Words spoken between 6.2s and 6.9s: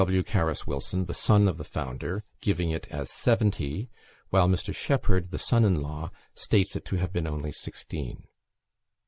states it